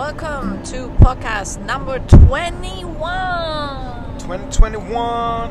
[0.00, 2.96] welcome to podcast number 21.
[4.16, 5.50] 2021.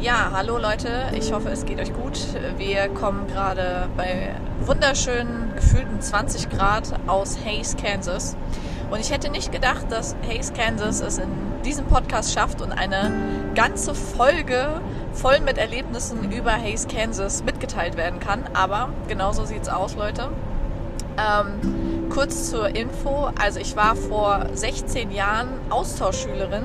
[0.00, 2.18] Ja, hallo Leute, ich hoffe es geht euch gut.
[2.56, 8.34] Wir kommen gerade bei wunderschönen, gefühlten 20 Grad aus Hays, Kansas.
[8.90, 11.28] Und ich hätte nicht gedacht, dass Hays, Kansas es in
[11.66, 13.12] diesem Podcast schafft und eine
[13.54, 14.80] ganze Folge
[15.12, 18.44] voll mit Erlebnissen über Hays, Kansas mitgeteilt werden kann.
[18.54, 20.30] Aber genauso sieht's aus, Leute.
[21.18, 26.64] Ähm, kurz zur Info, also ich war vor 16 Jahren Austauschschülerin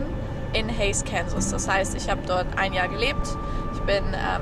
[0.54, 1.52] in Hays, Kansas.
[1.52, 3.38] Das heißt, ich habe dort ein Jahr gelebt.
[3.76, 4.42] Ich bin ähm,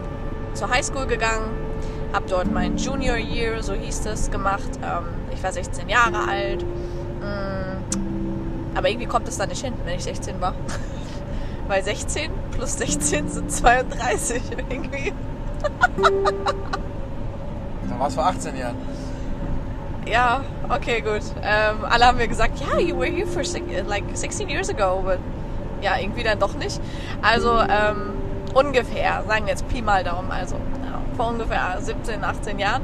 [0.54, 1.52] zur Highschool gegangen,
[2.14, 4.70] habe dort mein Junior Year, so hieß es, gemacht.
[4.82, 5.04] Ähm,
[5.34, 6.64] ich war 16 Jahre alt.
[6.64, 10.54] Mm, aber irgendwie kommt es da nicht hin, wenn ich 16 war.
[11.68, 15.12] Weil 16 plus 16 sind 32 irgendwie.
[17.90, 18.78] Dann war es vor 18 Jahren.
[20.06, 21.22] Ja, okay, gut.
[21.44, 25.02] Ähm, alle haben mir gesagt, ja, you were here for six, like 16 years ago,
[25.04, 25.20] but
[25.82, 26.80] ja, irgendwie dann doch nicht.
[27.22, 28.14] Also ähm,
[28.54, 32.82] ungefähr, sagen wir jetzt Pi mal Daumen, also ja, vor ungefähr 17, 18 Jahren.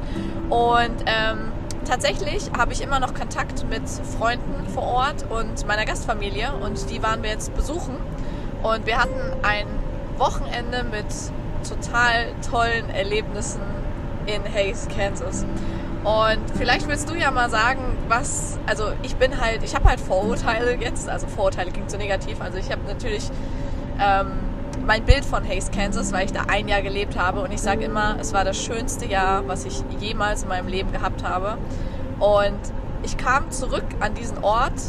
[0.50, 1.52] Und ähm,
[1.86, 7.02] tatsächlich habe ich immer noch Kontakt mit Freunden vor Ort und meiner Gastfamilie und die
[7.02, 7.96] waren wir jetzt besuchen.
[8.62, 9.66] Und wir hatten ein
[10.18, 11.06] Wochenende mit
[11.68, 13.62] total tollen Erlebnissen
[14.26, 15.46] in Hays, Kansas.
[16.04, 20.00] Und vielleicht willst du ja mal sagen, was, also ich bin halt, ich habe halt
[20.00, 23.30] Vorurteile jetzt, also Vorurteile klingt so negativ, also ich habe natürlich
[24.00, 24.32] ähm,
[24.86, 27.84] mein Bild von Hays, Kansas, weil ich da ein Jahr gelebt habe und ich sage
[27.84, 31.58] immer, es war das schönste Jahr, was ich jemals in meinem Leben gehabt habe.
[32.20, 32.60] Und
[33.04, 34.82] ich kam zurück an diesen Ort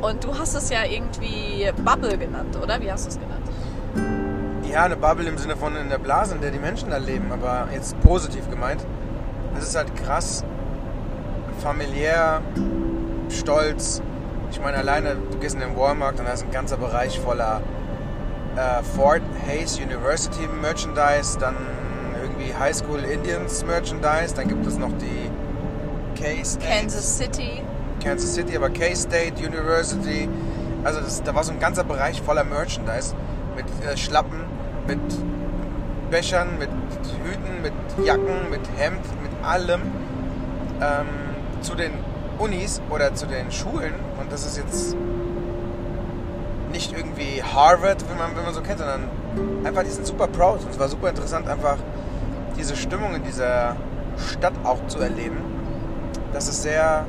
[0.00, 2.80] und du hast es ja irgendwie Bubble genannt, oder?
[2.80, 3.38] Wie hast du es genannt?
[4.70, 7.32] Ja, eine Bubble im Sinne von in der Blase, in der die Menschen da leben,
[7.32, 8.80] aber jetzt positiv gemeint.
[9.58, 10.44] Es ist halt krass,
[11.62, 12.40] familiär,
[13.28, 14.00] stolz.
[14.52, 17.60] Ich meine, alleine, du gehst in den Walmart und da ist ein ganzer Bereich voller
[18.56, 21.56] äh, Fort Hayes University Merchandise, dann
[22.22, 25.30] irgendwie High School Indians Merchandise, dann gibt es noch die
[26.20, 26.66] K-State.
[26.66, 27.62] Kansas City.
[28.02, 30.28] Kansas City, aber K-State University.
[30.84, 33.14] Also das, da war so ein ganzer Bereich voller Merchandise
[33.56, 34.44] mit äh, Schlappen,
[34.86, 35.00] mit
[36.10, 36.70] Bechern, mit
[37.24, 37.72] Hüten, mit
[38.06, 39.82] Jacken, mit Hemd, mit allem
[40.80, 41.06] ähm,
[41.60, 41.92] zu den
[42.38, 43.94] Unis oder zu den Schulen.
[44.20, 44.96] Und das ist jetzt
[46.72, 49.08] nicht irgendwie Harvard, wenn man, wenn man so kennt, sondern
[49.64, 50.62] einfach, die sind super proud.
[50.62, 51.78] Und es war super interessant, einfach
[52.56, 53.76] diese Stimmung in dieser
[54.32, 55.38] Stadt auch zu erleben.
[56.32, 57.06] Das ist sehr.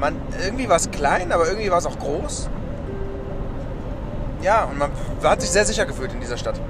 [0.00, 2.48] Man, irgendwie war es klein, aber irgendwie war es auch groß.
[4.42, 4.90] Ja, und man
[5.22, 6.60] hat sich sehr sicher gefühlt in dieser Stadt.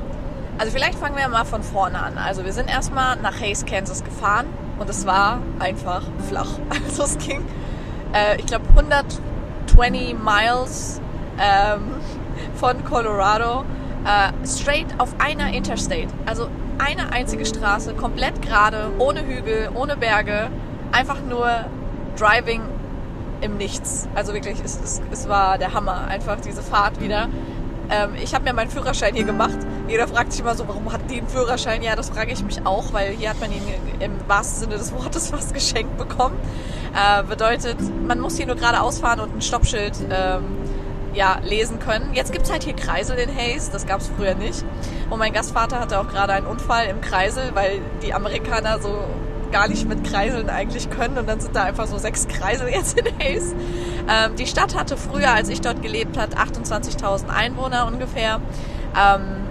[0.59, 2.19] Also vielleicht fangen wir mal von vorne an.
[2.19, 4.47] Also wir sind erstmal nach Hays, Kansas gefahren
[4.81, 6.51] und es war einfach flach.
[6.85, 7.45] Also es ging,
[8.13, 11.01] äh, ich glaube, 120 Miles
[11.39, 11.93] ähm,
[12.57, 13.65] von Colorado
[14.05, 16.09] äh, straight auf einer Interstate.
[16.27, 16.49] Also
[16.79, 20.49] eine einzige Straße, komplett gerade, ohne Hügel, ohne Berge,
[20.91, 21.49] einfach nur
[22.19, 22.63] Driving
[23.41, 24.09] im Nichts.
[24.17, 27.29] Also wirklich, es, es, es war der Hammer, einfach diese Fahrt wieder.
[27.91, 29.59] Ähm, ich habe mir meinen Führerschein hier gemacht.
[29.89, 31.83] Jeder fragt sich immer so, warum hat die einen Führerschein?
[31.83, 33.63] Ja, das frage ich mich auch, weil hier hat man ihn
[34.01, 36.39] im wahrsten Sinne des Wortes fast geschenkt bekommen.
[36.95, 40.45] Äh, bedeutet, man muss hier nur geradeaus fahren und ein Stoppschild ähm,
[41.15, 42.13] ja, lesen können.
[42.13, 44.63] Jetzt gibt's halt hier Kreisel in Hayes, das gab's früher nicht.
[45.09, 48.95] Und mein Gastvater hatte auch gerade einen Unfall im Kreisel, weil die Amerikaner so
[49.51, 52.99] gar nicht mit Kreiseln eigentlich können und dann sind da einfach so sechs Kreisel jetzt
[52.99, 53.55] in Hayes.
[54.07, 58.41] Ähm, die Stadt hatte früher, als ich dort gelebt hat, 28.000 Einwohner ungefähr.
[58.95, 59.48] Ähm,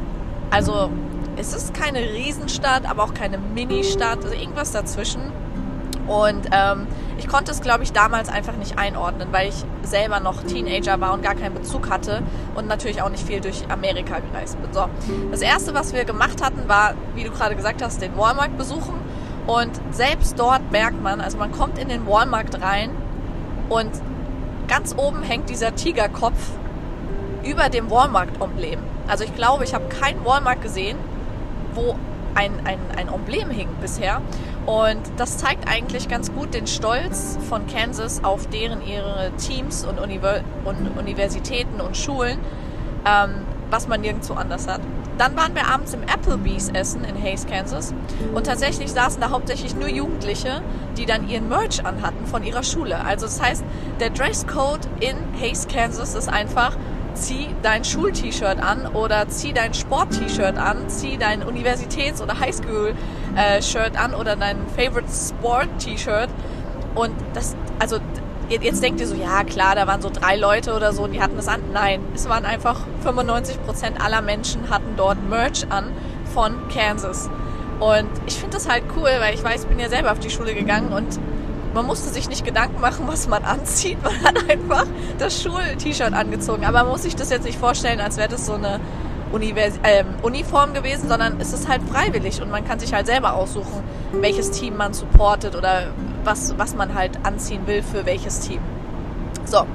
[0.49, 0.89] also
[1.37, 5.21] es ist keine Riesenstadt, aber auch keine Mini-Stadt, also irgendwas dazwischen.
[6.07, 6.87] Und ähm,
[7.17, 11.13] ich konnte es, glaube ich, damals einfach nicht einordnen, weil ich selber noch Teenager war
[11.13, 12.23] und gar keinen Bezug hatte
[12.55, 14.71] und natürlich auch nicht viel durch Amerika gereist bin.
[14.71, 14.85] So,
[15.31, 18.95] das erste, was wir gemacht hatten, war, wie du gerade gesagt hast, den Walmart besuchen.
[19.47, 22.91] Und selbst dort merkt man, also man kommt in den Walmart rein
[23.69, 23.91] und
[24.67, 26.51] ganz oben hängt dieser Tigerkopf
[27.43, 28.79] über dem Walmart-Emblem.
[29.07, 30.97] Also ich glaube, ich habe keinen Walmart gesehen,
[31.73, 31.95] wo
[32.35, 34.21] ein, ein, ein Emblem hing bisher.
[34.65, 39.99] Und das zeigt eigentlich ganz gut den Stolz von Kansas auf deren ihre Teams und,
[39.99, 42.37] Univer und Universitäten und Schulen,
[43.05, 44.81] ähm, was man nirgendwo anders hat.
[45.17, 47.93] Dann waren wir abends im Applebee's essen in Hays, Kansas.
[48.35, 50.61] Und tatsächlich saßen da hauptsächlich nur Jugendliche,
[50.95, 53.03] die dann ihren Merch anhatten von ihrer Schule.
[53.03, 53.63] Also das heißt,
[53.99, 56.77] der Dresscode in Hays, Kansas ist einfach,
[57.17, 64.13] zieh dein Schul-T-Shirt an oder zieh dein Sport-T-Shirt an, zieh dein Universitäts- oder Highschool-Shirt an
[64.13, 66.29] oder dein Favorite Sport-T-Shirt.
[66.95, 67.97] Und das, also
[68.49, 71.11] jetzt, jetzt denkt ihr so, ja klar, da waren so drei Leute oder so und
[71.11, 71.61] die hatten das an.
[71.73, 75.91] Nein, es waren einfach 95% aller Menschen hatten dort Merch an
[76.33, 77.29] von Kansas.
[77.79, 80.29] Und ich finde das halt cool, weil ich weiß, ich bin ja selber auf die
[80.29, 81.19] Schule gegangen und
[81.77, 84.03] man musste sich nicht Gedanken machen, was man anzieht.
[84.03, 84.85] Man hat einfach
[85.19, 86.65] das Schul-T-Shirt angezogen.
[86.65, 88.79] Aber man muss sich das jetzt nicht vorstellen, als wäre das so eine
[89.31, 93.33] Univers äh, Uniform gewesen, sondern es ist halt freiwillig und man kann sich halt selber
[93.33, 95.91] aussuchen, welches Team man supportet oder
[96.23, 98.59] was, was man halt anziehen will für welches Team.
[99.45, 99.67] So,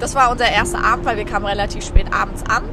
[0.00, 2.64] das war unser erster Abend, weil wir kamen relativ spät abends an.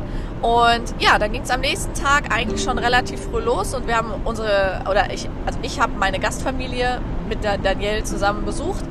[0.42, 3.96] Und ja, dann ging es am nächsten Tag eigentlich schon relativ früh los und wir
[3.96, 8.84] haben unsere, oder ich, also ich habe meine Gastfamilie mit der Danielle zusammen besucht.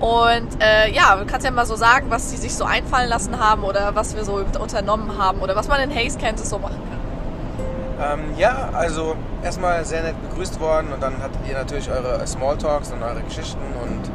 [0.00, 3.38] Und äh, ja, du kannst ja mal so sagen, was sie sich so einfallen lassen
[3.38, 6.80] haben oder was wir so unternommen haben oder was man in Hayes, Kansas so machen
[6.90, 8.18] kann.
[8.18, 9.14] Ähm, ja, also
[9.44, 13.60] erstmal sehr nett begrüßt worden und dann hattet ihr natürlich eure Smalltalks und eure Geschichten
[13.80, 14.10] und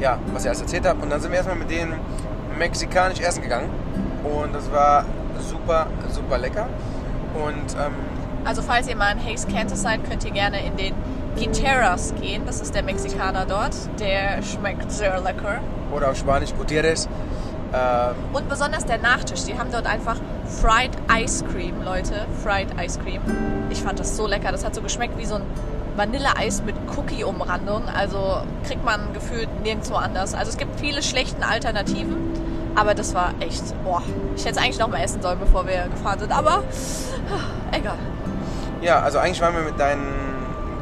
[0.00, 1.02] ja, was ihr alles erzählt habt.
[1.02, 2.00] Und dann sind wir erstmal mit denen
[2.58, 3.68] mexikanisch essen gegangen
[4.24, 5.04] und das war
[5.38, 6.66] super, super lecker.
[7.34, 7.92] Und ähm,
[8.44, 10.94] also falls ihr mal in Hayes, Kansas seid, könnt ihr gerne in den
[11.40, 12.42] Guiteras gehen.
[12.44, 13.74] Das ist der Mexikaner dort.
[13.98, 15.60] Der schmeckt sehr lecker.
[15.90, 17.08] Oder auf Spanisch Gutierrez.
[17.72, 19.44] Ähm, Und besonders der Nachtisch.
[19.44, 20.16] Die haben dort einfach
[20.60, 22.26] Fried Ice Cream, Leute.
[22.44, 23.22] Fried Ice Cream.
[23.70, 24.52] Ich fand das so lecker.
[24.52, 25.42] Das hat so geschmeckt wie so ein
[25.96, 27.84] Vanilleeis mit Cookie-Umrandung.
[27.88, 30.34] Also kriegt man gefühlt nirgendwo anders.
[30.34, 32.16] Also es gibt viele schlechte Alternativen.
[32.76, 34.02] Aber das war echt, boah,
[34.36, 36.32] ich hätte es eigentlich noch mal essen sollen, bevor wir gefahren sind.
[36.32, 36.62] Aber
[37.72, 37.96] egal.
[38.82, 40.29] Ja, also eigentlich waren wir mit deinen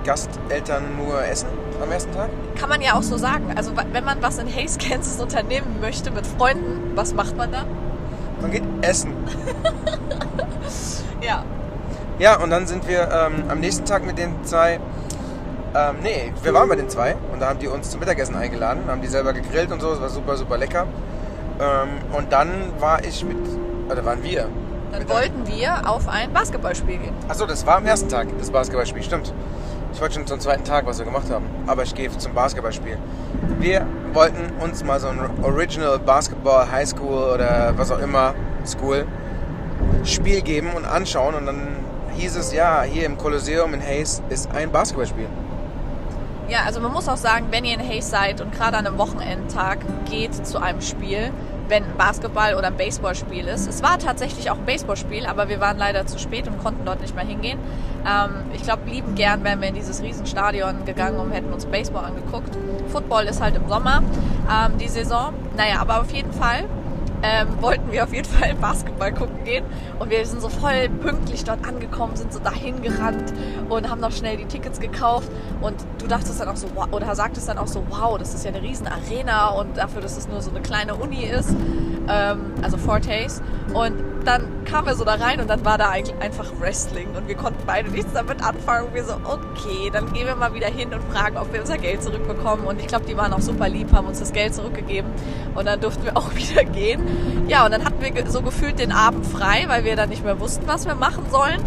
[0.08, 1.48] Gasteltern nur essen
[1.82, 2.30] am ersten Tag?
[2.58, 3.52] Kann man ja auch so sagen.
[3.54, 7.64] Also wenn man was in Hayes, Kansas unternehmen möchte mit Freunden, was macht man da?
[8.40, 9.12] Man geht essen.
[11.20, 11.44] ja.
[12.18, 14.80] Ja, und dann sind wir ähm, am nächsten Tag mit den zwei
[15.74, 18.84] ähm, nee, wir waren bei den zwei und da haben die uns zum Mittagessen eingeladen,
[18.88, 20.86] haben die selber gegrillt und so, es war super, super lecker.
[21.60, 22.48] Ähm, und dann
[22.80, 23.36] war ich mit,
[23.90, 24.48] oder waren wir.
[24.90, 27.14] Dann wollten wir auf ein Basketballspiel gehen.
[27.28, 29.34] Achso, das war am ersten Tag, das Basketballspiel, stimmt.
[29.98, 31.46] Ich wollte schon zum zweiten Tag, was wir gemacht haben.
[31.66, 32.98] Aber ich gehe zum Basketballspiel.
[33.58, 39.08] Wir wollten uns mal so ein Original Basketball High School oder was auch immer School
[40.04, 41.34] Spiel geben und anschauen.
[41.34, 41.78] Und dann
[42.16, 45.26] hieß es, ja, hier im Kolosseum in Hayes ist ein Basketballspiel.
[46.48, 48.98] Ja, also man muss auch sagen, wenn ihr in Hayes seid und gerade an einem
[48.98, 49.78] Wochenendtag
[50.08, 51.32] geht zu einem Spiel,
[51.68, 53.68] wenn Basketball- oder ein Baseballspiel ist.
[53.68, 57.00] Es war tatsächlich auch ein Baseballspiel, aber wir waren leider zu spät und konnten dort
[57.00, 57.58] nicht mehr hingehen.
[58.06, 62.04] Ähm, ich glaube, lieben gern wären wir in dieses Riesenstadion gegangen und hätten uns Baseball
[62.04, 62.56] angeguckt.
[62.88, 64.02] Football ist halt im Sommer
[64.50, 65.34] ähm, die Saison.
[65.56, 66.64] Naja, aber auf jeden Fall
[67.22, 69.64] ähm, wollten wir auf jeden Fall Basketball gucken gehen.
[69.98, 73.32] Und wir sind so voll pünktlich dort angekommen, sind so dahin gerannt
[73.68, 75.28] und haben noch schnell die Tickets gekauft.
[75.60, 78.50] Und du dachtest dann auch so, oder sagtest dann auch so, wow, das ist ja
[78.52, 81.50] eine riesen Arena und dafür, dass es nur so eine kleine Uni ist,
[82.08, 83.42] ähm, also Fortes.
[83.74, 83.94] Und
[84.28, 87.34] dann kamen wir so da rein und dann war da eigentlich einfach Wrestling und wir
[87.34, 88.92] konnten beide nichts damit anfangen.
[88.92, 92.02] Wir so, okay, dann gehen wir mal wieder hin und fragen, ob wir unser Geld
[92.02, 92.66] zurückbekommen.
[92.66, 95.10] Und ich glaube, die waren auch super lieb, haben uns das Geld zurückgegeben
[95.54, 97.00] und dann durften wir auch wieder gehen.
[97.48, 100.38] Ja, und dann hatten wir so gefühlt den Abend frei, weil wir dann nicht mehr
[100.38, 101.62] wussten, was wir machen sollen.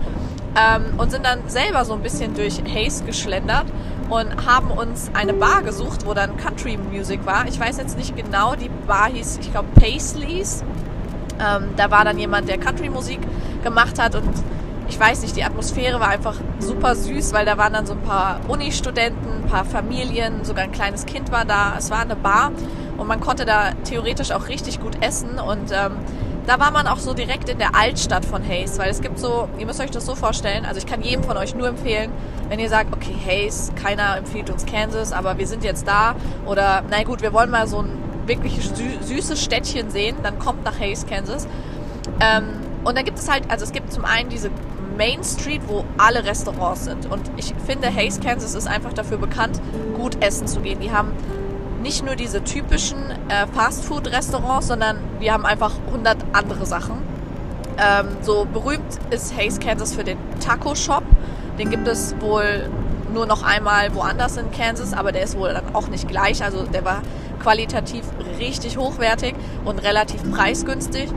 [0.56, 3.66] Ähm, und sind dann selber so ein bisschen durch Haze geschlendert
[4.10, 7.48] und haben uns eine Bar gesucht, wo dann Country Music war.
[7.48, 10.64] Ich weiß jetzt nicht genau, die Bar hieß, ich glaube, Paisleys.
[11.42, 13.20] Ähm, da war dann jemand, der Country-Musik
[13.64, 14.30] gemacht hat und
[14.88, 18.02] ich weiß nicht, die Atmosphäre war einfach super süß, weil da waren dann so ein
[18.02, 21.76] paar Uni-Studenten, ein paar Familien, sogar ein kleines Kind war da.
[21.78, 22.52] Es war eine Bar
[22.98, 25.94] und man konnte da theoretisch auch richtig gut essen und ähm,
[26.46, 29.48] da war man auch so direkt in der Altstadt von Hayes, weil es gibt so,
[29.60, 32.12] ihr müsst euch das so vorstellen, also ich kann jedem von euch nur empfehlen,
[32.50, 36.84] wenn ihr sagt, okay, Hayes, keiner empfiehlt uns Kansas, aber wir sind jetzt da oder,
[36.90, 40.80] na gut, wir wollen mal so ein wirklich sü süßes Städtchen sehen, dann kommt nach
[40.80, 41.48] Hayes, Kansas.
[42.20, 42.50] Ähm,
[42.84, 44.50] und dann gibt es halt, also es gibt zum einen diese
[44.98, 47.06] Main Street, wo alle Restaurants sind.
[47.10, 49.62] Und ich finde, Hayes, Kansas ist einfach dafür bekannt,
[49.96, 50.80] gut essen zu gehen.
[50.80, 51.12] Die haben
[51.82, 52.98] nicht nur diese typischen
[53.30, 57.02] äh, Fastfood-Restaurants, sondern wir haben einfach 100 andere Sachen.
[57.78, 61.04] Ähm, so berühmt ist Hayes, Kansas für den Taco Shop.
[61.58, 62.70] Den gibt es wohl
[63.14, 66.44] nur noch einmal woanders in Kansas, aber der ist wohl dann auch nicht gleich.
[66.44, 67.02] Also der war
[67.42, 68.04] qualitativ
[68.40, 71.10] richtig hochwertig und relativ preisgünstig.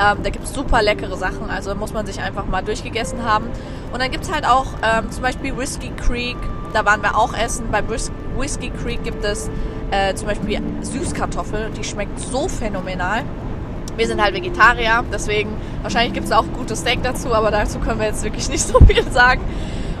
[0.00, 3.46] Ähm, da gibt es super leckere Sachen, also muss man sich einfach mal durchgegessen haben.
[3.92, 6.36] Und dann gibt es halt auch ähm, zum Beispiel Whiskey Creek,
[6.72, 7.66] da waren wir auch essen.
[7.70, 9.50] Bei Whiskey Creek gibt es
[9.90, 13.24] äh, zum Beispiel Süßkartoffel, die schmeckt so phänomenal.
[13.96, 15.50] Wir sind halt Vegetarier, deswegen
[15.82, 18.78] wahrscheinlich gibt es auch gutes Steak dazu, aber dazu können wir jetzt wirklich nicht so
[18.80, 19.42] viel sagen.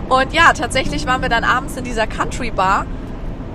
[0.08, 2.86] Und ja, tatsächlich waren wir dann abends in dieser Country Bar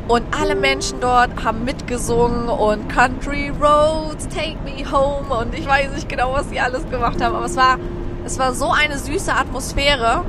[0.08, 5.94] Und alle Menschen dort haben mitgesungen und Country Roads, Take Me Home und ich weiß
[5.94, 7.80] nicht genau, was sie alles gemacht haben, aber es war,
[8.24, 10.22] es war so eine süße Atmosphäre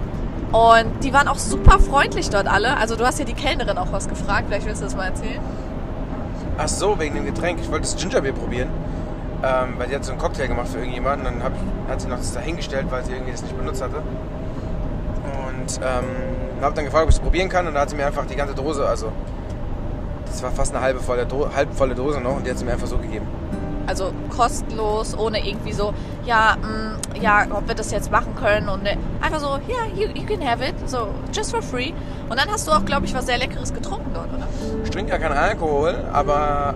[0.51, 2.79] und die waren auch super freundlich dort alle.
[2.79, 5.41] Also du hast ja die Kellnerin auch was gefragt, vielleicht willst du das mal erzählen.
[6.57, 7.61] Ach so, wegen dem Getränk.
[7.61, 8.71] Ich wollte das Gingerbeer probieren,
[9.43, 11.25] ähm, weil die hat so einen Cocktail gemacht für irgendjemanden.
[11.25, 11.53] Dann hab,
[11.87, 13.97] hat sie noch das dahingestellt, weil sie irgendwie das nicht benutzt hatte.
[13.97, 17.67] Und ähm, habe dann gefragt, ob ich es probieren kann.
[17.67, 19.13] Und da hat sie mir einfach die ganze Dose, also
[20.27, 22.65] das war fast eine halbe volle, Do halb volle Dose noch, und die hat sie
[22.65, 23.27] mir einfach so gegeben.
[23.87, 28.83] Also kostenlos, ohne irgendwie so, ja, mh, ja, ob wir das jetzt machen können und
[28.83, 31.93] ne, einfach so, ja, yeah, you, you can have it, so just for free.
[32.29, 34.47] Und dann hast du auch, glaube ich, was sehr Leckeres getrunken dort, oder?
[34.83, 36.75] Ich trinke ja keinen Alkohol, aber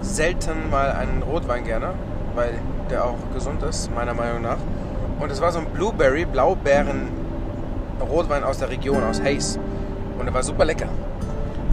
[0.00, 1.90] selten mal einen Rotwein gerne,
[2.34, 2.54] weil
[2.90, 4.58] der auch gesund ist, meiner Meinung nach.
[5.20, 7.08] Und es war so ein Blueberry, Blaubeeren
[8.10, 9.58] Rotwein aus der Region, aus Hayes.
[10.18, 10.88] Und der war super lecker.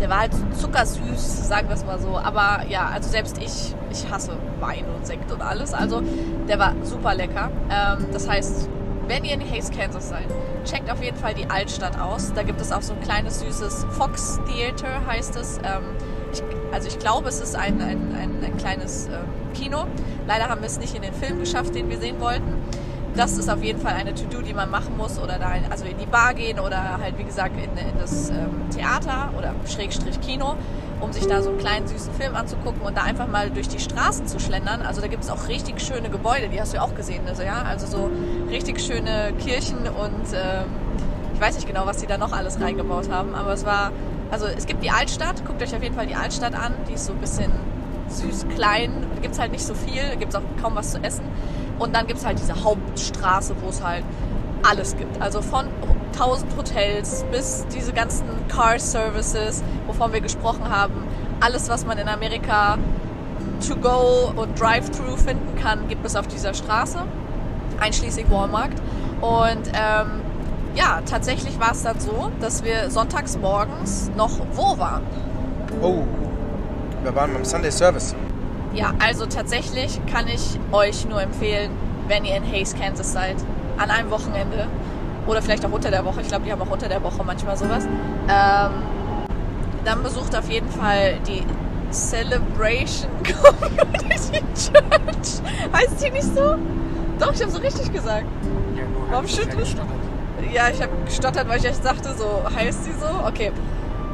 [0.03, 2.17] Der war halt zuckersüß, sagen wir es mal so.
[2.17, 5.73] Aber ja, also selbst ich, ich hasse Wein und Sekt und alles.
[5.73, 6.03] Also
[6.45, 7.49] der war super lecker.
[7.71, 8.67] Ähm, das heißt,
[9.07, 10.25] wenn ihr in Hayes, Kansas seid,
[10.65, 12.33] checkt auf jeden Fall die Altstadt aus.
[12.33, 15.59] Da gibt es auch so ein kleines süßes Fox Theater, heißt es.
[15.59, 15.83] Ähm,
[16.33, 16.43] ich,
[16.73, 19.85] also ich glaube, es ist ein, ein, ein, ein kleines ähm, Kino.
[20.27, 22.55] Leider haben wir es nicht in den Film geschafft, den wir sehen wollten
[23.15, 25.97] das ist auf jeden Fall eine To-Do, die man machen muss oder da also in
[25.97, 30.55] die Bar gehen oder halt wie gesagt in, in das ähm, Theater oder Schrägstrich Kino,
[30.99, 33.79] um sich da so einen kleinen süßen Film anzugucken und da einfach mal durch die
[33.79, 34.81] Straßen zu schlendern.
[34.81, 37.43] Also da gibt es auch richtig schöne Gebäude, die hast du ja auch gesehen, also
[37.43, 38.09] ja, also so
[38.49, 40.65] richtig schöne Kirchen und ähm,
[41.33, 43.91] ich weiß nicht genau, was die da noch alles reingebaut haben, aber es war,
[44.31, 47.05] also es gibt die Altstadt, guckt euch auf jeden Fall die Altstadt an, die ist
[47.05, 47.51] so ein bisschen
[48.07, 48.91] süß, klein,
[49.21, 51.23] gibt es halt nicht so viel, gibt es auch kaum was zu essen.
[51.83, 54.05] Und dann gibt es halt diese Hauptstraße, wo es halt
[54.63, 55.21] alles gibt.
[55.21, 55.65] Also von
[56.13, 60.93] 1000 Hotels bis diese ganzen Car Services, wovon wir gesprochen haben.
[61.41, 62.77] Alles, was man in Amerika
[63.67, 66.99] to go und Drive-Thru finden kann, gibt es auf dieser Straße,
[67.81, 68.71] einschließlich Walmart.
[69.19, 70.21] Und ähm,
[70.75, 75.03] ja, tatsächlich war es dann so, dass wir sonntags morgens noch wo waren.
[75.81, 76.03] Oh,
[77.03, 78.15] wir waren beim Sunday Service.
[78.73, 81.71] Ja, also tatsächlich kann ich euch nur empfehlen,
[82.07, 83.35] wenn ihr in Hayes, Kansas seid,
[83.77, 84.67] an einem Wochenende
[85.27, 87.55] oder vielleicht auch unter der Woche, ich glaube, die haben auch unter der Woche manchmal
[87.55, 88.71] sowas, ähm,
[89.85, 91.43] dann besucht auf jeden Fall die
[91.91, 93.09] Celebration
[93.41, 95.41] Community Church.
[95.71, 96.55] Heißt die nicht so?
[97.19, 98.25] Doch, ich habe so richtig gesagt.
[98.75, 100.51] Ja, Warum schüttelst du?
[100.51, 103.27] Ja, ich habe gestottert, weil ich echt dachte, so heißt sie so.
[103.27, 103.51] Okay.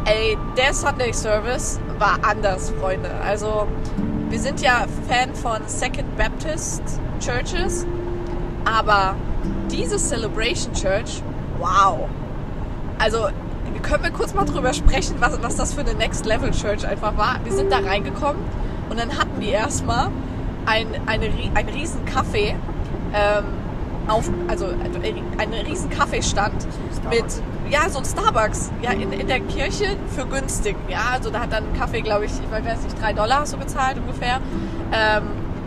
[0.05, 3.09] Ey, der Sunday Service war anders, Freunde.
[3.25, 3.67] Also
[4.29, 6.83] wir sind ja Fan von Second Baptist
[7.19, 7.86] Churches,
[8.65, 9.15] aber
[9.71, 11.21] diese Celebration Church,
[11.59, 12.07] wow.
[13.00, 13.27] Also
[13.81, 17.17] können wir kurz mal drüber sprechen, was, was das für eine Next Level Church einfach
[17.17, 17.39] war.
[17.43, 18.41] Wir sind da reingekommen
[18.89, 20.09] und dann hatten die erstmal
[20.65, 22.55] ein, eine, einen riesen Kaffee
[23.13, 23.45] ähm,
[24.07, 26.67] auf, also einen riesen Kaffeestand
[27.09, 27.25] mit,
[27.69, 31.53] ja, so ein Starbucks, ja, in, in der Kirche für günstig, ja, also da hat
[31.53, 34.39] dann ein Kaffee, glaube ich, ich weiß nicht, drei Dollar so bezahlt ungefähr.
[34.91, 35.23] Ähm,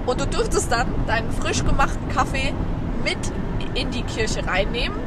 [0.06, 2.52] und du dürftest dann deinen frisch gemachten Kaffee
[3.04, 3.18] mit
[3.74, 4.98] in die Kirche reinnehmen,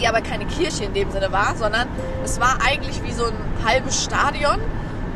[0.00, 1.86] die aber keine Kirche in dem Sinne war, sondern
[2.24, 4.58] es war eigentlich wie so ein halbes Stadion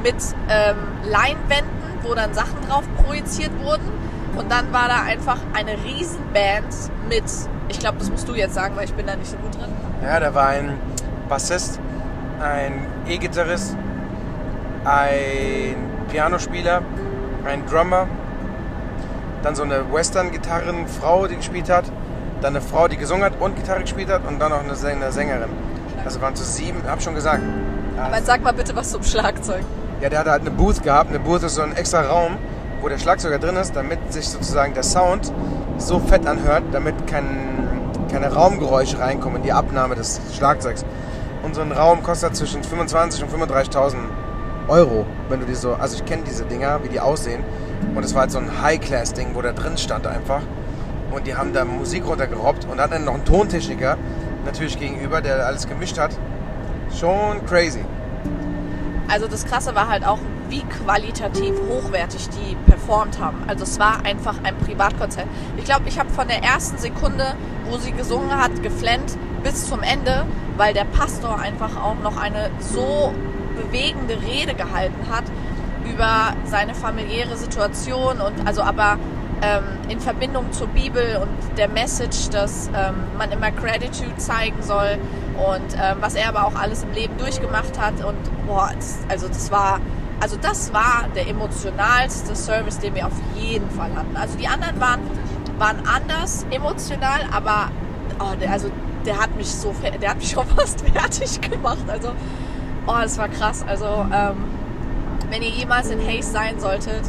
[0.02, 0.14] mit
[0.48, 1.70] ähm, Leinwänden,
[2.02, 3.90] wo dann Sachen drauf projiziert wurden
[4.36, 6.74] und dann war da einfach eine Riesenband
[7.08, 7.24] mit,
[7.68, 9.70] ich glaube, das musst du jetzt sagen, weil ich bin da nicht so gut drin.
[10.02, 10.78] Ja, da war ein
[11.30, 11.80] Bassist,
[12.40, 13.76] ein E-Gitarrist,
[14.84, 15.76] ein
[16.10, 16.82] Pianospieler,
[17.46, 18.06] ein Drummer,
[19.42, 21.84] dann so eine Western-Gitarrenfrau, die gespielt hat,
[22.42, 25.50] dann eine Frau, die gesungen hat und Gitarre gespielt hat und dann noch eine Sängerin.
[26.04, 27.42] Also waren zu sieben, hab schon gesagt.
[27.98, 29.62] Aber jetzt sag mal bitte was zum Schlagzeug.
[30.00, 31.10] Ja, der hatte halt eine Booth gehabt.
[31.10, 32.38] Eine Booth ist so ein extra Raum,
[32.80, 35.32] wo der Schlagzeuger drin ist, damit sich sozusagen der Sound
[35.76, 37.26] so fett anhört, damit kein,
[38.10, 40.84] keine Raumgeräusche reinkommen in die Abnahme des Schlagzeugs.
[41.42, 43.94] Und so ein Raum kostet zwischen 25.000 und 35.000
[44.68, 47.42] Euro, wenn du die so, also ich kenne diese Dinger, wie die aussehen.
[47.94, 50.42] Und es war halt so ein High-Class-Ding, wo der drin stand einfach.
[51.10, 53.96] Und die haben da Musik runtergerobbt und hatten dann noch einen Tontechniker
[54.44, 56.16] natürlich gegenüber, der alles gemischt hat.
[56.98, 57.84] Schon crazy.
[59.08, 60.18] Also das Krasse war halt auch,
[60.48, 63.42] wie qualitativ hochwertig die performt haben.
[63.48, 65.26] Also es war einfach ein Privatkonzert.
[65.56, 67.34] Ich glaube, ich habe von der ersten Sekunde,
[67.68, 70.24] wo sie gesungen hat, geflennt bis zum Ende,
[70.56, 73.14] weil der Pastor einfach auch noch eine so
[73.56, 75.24] bewegende Rede gehalten hat
[75.84, 78.98] über seine familiäre Situation und also aber
[79.42, 84.98] ähm, in Verbindung zur Bibel und der Message, dass ähm, man immer Gratitude zeigen soll
[85.38, 88.04] und ähm, was er aber auch alles im Leben durchgemacht hat.
[88.04, 89.80] Und boah, das, also das war,
[90.20, 94.14] also das war der emotionalste Service, den wir auf jeden Fall hatten.
[94.16, 95.00] Also die anderen waren,
[95.58, 97.70] waren anders emotional, aber
[98.18, 98.70] oh, also
[99.04, 101.84] der hat mich so, der hat mich schon fast fertig gemacht.
[101.88, 102.10] Also,
[102.86, 103.64] oh, das war krass.
[103.66, 104.36] Also, ähm,
[105.30, 107.02] wenn ihr jemals in Hayes sein solltet,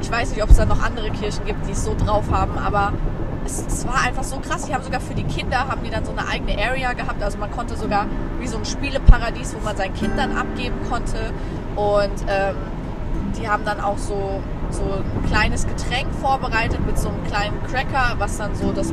[0.00, 2.58] ich weiß nicht, ob es da noch andere Kirchen gibt, die es so drauf haben,
[2.58, 2.92] aber
[3.46, 4.66] es, es, war einfach so krass.
[4.66, 7.22] Die haben sogar für die Kinder, haben die dann so eine eigene Area gehabt.
[7.22, 8.06] Also man konnte sogar
[8.40, 11.32] wie so ein Spieleparadies, wo man sein Kind dann abgeben konnte.
[11.76, 12.56] Und ähm,
[13.38, 18.16] die haben dann auch so, so ein kleines Getränk vorbereitet mit so einem kleinen Cracker,
[18.18, 18.92] was dann so das,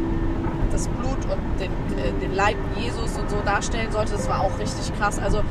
[0.73, 4.13] das Blut und den, äh, den Leib Jesus und so darstellen sollte.
[4.13, 5.19] Das war auch richtig krass.
[5.19, 5.41] Also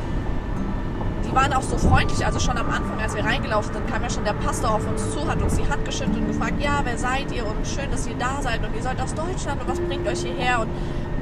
[1.25, 2.25] die waren auch so freundlich.
[2.27, 5.11] Also schon am Anfang, als wir reingelaufen sind, kam ja schon der Pastor auf uns
[5.13, 8.07] zu, hat uns die Hand geschüttelt und gefragt, ja, wer seid ihr und schön, dass
[8.07, 10.69] ihr da seid und ihr seid aus Deutschland und was bringt euch hierher und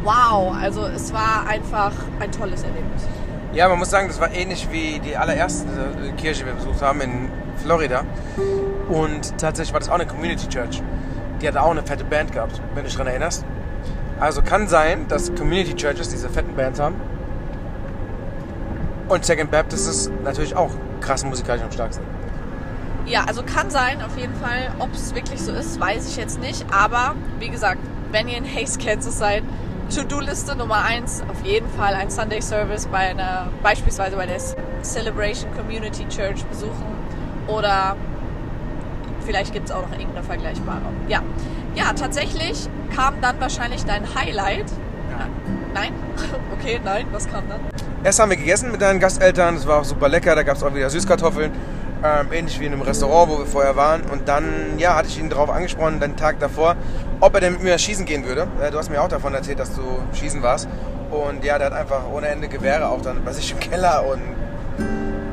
[0.03, 3.07] wow, also es war einfach ein tolles Erlebnis.
[3.53, 5.67] Ja, man muss sagen, das war ähnlich wie die allererste
[6.17, 8.05] Kirche, die wir besucht haben in Florida.
[8.89, 10.83] Und tatsächlich war das auch eine Community Church.
[11.41, 13.45] Die hatte auch eine fette Band gehabt, wenn du dich daran erinnerst.
[14.21, 16.97] Also kann sein, dass Community Churches diese fetten Bands haben
[19.09, 22.05] und Second Baptist ist natürlich auch krass musikalisch am stärksten.
[23.07, 24.73] Ja, also kann sein, auf jeden Fall.
[24.79, 26.65] Ob es wirklich so ist, weiß ich jetzt nicht.
[26.71, 27.81] Aber wie gesagt,
[28.13, 29.43] wenn ihr in Hayes, Kansas seid,
[29.93, 34.39] To-Do-Liste Nummer eins auf jeden Fall ein Sunday Service bei einer, beispielsweise bei der
[34.83, 36.85] Celebration Community Church besuchen.
[37.49, 37.97] Oder
[39.25, 40.83] vielleicht gibt es auch noch irgendeine vergleichbare.
[41.09, 41.23] Ja.
[41.75, 44.71] ja, tatsächlich kam dann wahrscheinlich dein Highlight.
[45.11, 45.27] Ja.
[45.75, 45.93] Nein?
[46.53, 47.61] Okay, nein, was kam dann?
[48.05, 50.63] Erst haben wir gegessen mit deinen Gasteltern, das war auch super lecker, da gab es
[50.63, 51.53] auch wieder Süßkartoffeln,
[52.05, 54.03] ähm, ähnlich wie in einem Restaurant, wo wir vorher waren.
[54.03, 56.77] Und dann, ja, hatte ich ihn darauf angesprochen, den Tag davor,
[57.21, 58.47] ob er denn mit mir schießen gehen würde.
[58.63, 60.69] Äh, du hast mir auch davon erzählt, dass du schießen warst.
[61.11, 64.21] Und ja, der hat einfach ohne Ende Gewehre auch dann bei sich im Keller und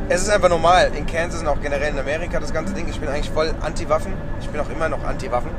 [0.09, 0.91] es ist einfach normal.
[0.95, 2.87] In Kansas und auch generell in Amerika das ganze Ding.
[2.89, 4.13] Ich bin eigentlich voll anti-Waffen.
[4.39, 5.51] Ich bin auch immer noch anti-Waffen.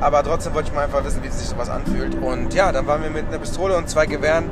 [0.00, 2.14] Aber trotzdem wollte ich mal einfach wissen, wie sich sowas anfühlt.
[2.14, 4.48] Und ja, dann waren wir mit einer Pistole und zwei Gewehren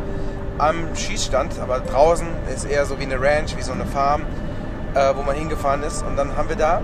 [0.58, 4.22] am Schießstand, aber draußen ist eher so wie eine Ranch, wie so eine Farm,
[4.94, 6.02] äh, wo man hingefahren ist.
[6.02, 6.80] Und dann haben wir da,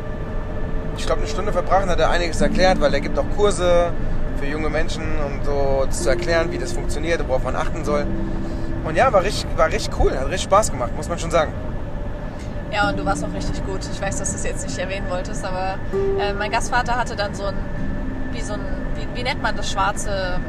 [0.97, 3.93] ich glaube, eine Stunde verbracht, hat er einiges erklärt, weil er gibt auch Kurse
[4.39, 8.07] für junge Menschen und so zu erklären, wie das funktioniert und worauf man achten soll.
[8.85, 11.53] Und ja, war richtig, war richtig cool, hat richtig Spaß gemacht, muss man schon sagen.
[12.73, 13.81] Ja, und du warst auch richtig gut.
[13.93, 15.79] Ich weiß, dass du es jetzt nicht erwähnen wolltest, aber
[16.19, 17.55] äh, mein Gastvater hatte dann so ein,
[18.33, 18.61] wie so ein,
[18.95, 20.41] wie, wie nennt man das schwarze,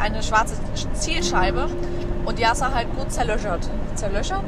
[0.00, 0.54] eine schwarze
[0.92, 1.68] Zielscheibe
[2.26, 3.68] und die hast du halt gut zerlöchert.
[3.94, 4.44] Zerlöchert?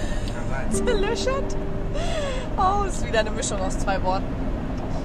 [0.70, 1.56] zerlöchert?
[2.56, 4.24] Oh, ist wieder eine Mischung aus zwei Worten.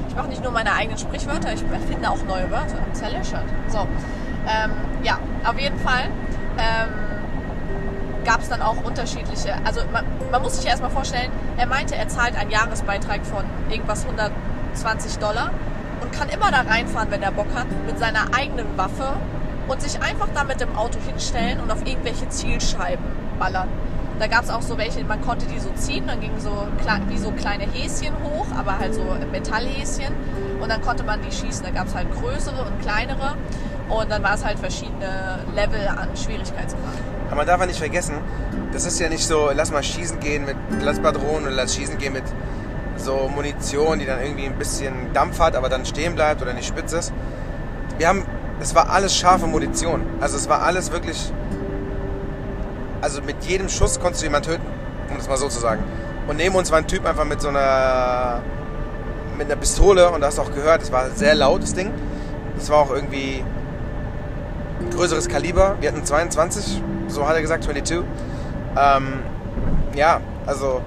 [0.10, 2.78] Ich mache nicht nur meine eigenen Sprichwörter, ich erfinde auch neue Wörter.
[2.93, 3.45] Zerlöchert.
[3.67, 3.80] So.
[4.48, 4.72] Ähm,
[5.04, 6.06] ja, auf jeden Fall
[6.58, 7.09] ähm,
[8.25, 9.55] gab es dann auch unterschiedliche.
[9.65, 14.05] Also man, man muss sich erstmal vorstellen, er meinte, er zahlt einen Jahresbeitrag von irgendwas
[14.05, 15.51] 120 Dollar
[16.01, 19.13] und kann immer da reinfahren, wenn er Bock hat, mit seiner eigenen Waffe
[19.67, 23.05] und sich einfach da mit dem Auto hinstellen und auf irgendwelche Zielscheiben
[23.38, 23.69] ballern.
[24.19, 26.67] Da gab es auch so welche, man konnte die so ziehen, dann gingen so
[27.08, 30.13] wie so kleine Häschen hoch, aber halt so Metallhäschen.
[30.60, 31.63] Und dann konnte man die schießen.
[31.63, 33.36] Da gab es halt größere und kleinere.
[33.88, 36.99] Und dann war es halt verschiedene Level an Schwierigkeitsgrad.
[37.29, 38.15] Aber man darf ja nicht vergessen,
[38.73, 42.13] das ist ja nicht so, lass mal schießen gehen mit Platzpatronen oder lass schießen gehen
[42.13, 42.23] mit
[42.97, 46.67] so Munition, die dann irgendwie ein bisschen Dampf hat, aber dann stehen bleibt oder nicht
[46.67, 47.13] spitz ist.
[47.97, 48.23] Wir haben
[48.61, 50.01] es war alles scharfe Munition.
[50.19, 51.31] Also es war alles wirklich.
[53.01, 54.65] Also mit jedem Schuss konntest du jemanden töten,
[55.09, 55.83] um das mal so zu sagen.
[56.27, 58.41] Und neben uns war ein Typ einfach mit so einer.
[59.37, 61.93] mit einer Pistole und du hast auch gehört, es war sehr laut, das Ding.
[62.57, 63.43] Es war auch irgendwie
[64.95, 65.78] größeres Kaliber.
[65.80, 67.99] Wir hatten 22, so hat er gesagt, 22.
[68.78, 69.19] Ähm,
[69.95, 70.82] ja, also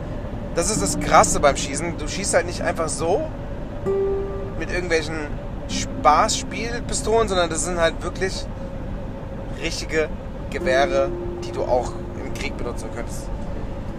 [0.55, 1.99] das ist das Krasse beim Schießen.
[1.99, 3.23] Du schießt halt nicht einfach so
[4.59, 5.17] mit irgendwelchen
[5.69, 8.47] Spaßspielpistolen, sondern das sind halt wirklich
[9.63, 10.09] richtige
[10.51, 11.11] Gewehre,
[11.45, 13.23] die du auch im Krieg benutzen könntest.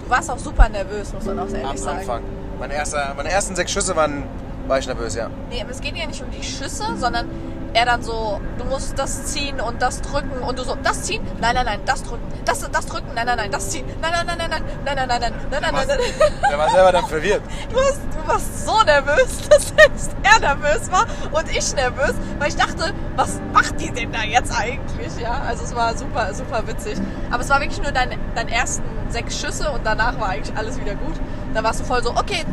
[0.04, 2.00] Du warst auch super nervös, muss man auch ehrlich Am sagen.
[2.00, 2.24] Anfang.
[2.60, 4.24] Meine, erste, meine ersten sechs Schüsse waren,
[4.68, 5.30] war ich nervös, ja.
[5.50, 7.28] Nee, aber es geht ja nicht um die Schüsse, sondern
[7.74, 11.26] er dann so, du musst das ziehen und das drücken und du so, das ziehen,
[11.42, 14.26] nein, nein, nein, das drücken, das, das drücken, nein, nein, nein, das ziehen, nein, nein,
[14.26, 16.40] nein, nein, nein, nein, nein, nein, nein, nein, nein, nein, nein.
[16.50, 17.42] Der war selber dann verwirrt.
[17.70, 22.50] Du warst, du warst so nervös, dass selbst er nervös war und ich nervös, weil
[22.50, 25.42] ich dachte, was macht die denn da jetzt eigentlich, ja?
[25.48, 26.98] Also es war super, super witzig.
[27.32, 30.80] Aber es war wirklich nur dein, dein ersten sechs Schüsse und danach war eigentlich alles
[30.80, 31.16] wieder gut.
[31.54, 32.44] Da warst du voll so, okay,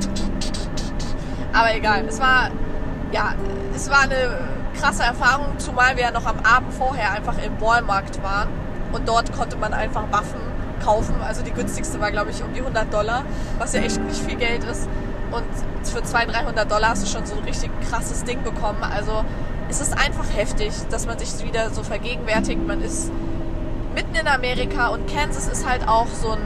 [1.53, 2.51] aber egal, es war
[3.13, 3.35] ja,
[3.75, 4.39] es war eine
[4.81, 8.49] krasse Erfahrung, zumal wir ja noch am Abend vorher einfach im Walmart waren
[8.93, 10.40] und dort konnte man einfach Waffen
[10.83, 11.14] kaufen.
[11.27, 13.25] Also die günstigste war, glaube ich, um die 100 Dollar,
[13.59, 14.88] was ja echt nicht viel Geld ist.
[15.31, 15.45] Und
[15.87, 18.83] für 200, 300 Dollar hast du schon so ein richtig krasses Ding bekommen.
[18.83, 19.25] Also
[19.69, 22.66] es ist einfach heftig, dass man sich wieder so vergegenwärtigt.
[22.66, 23.12] Man ist
[23.95, 26.40] mitten in Amerika und Kansas ist halt auch so ein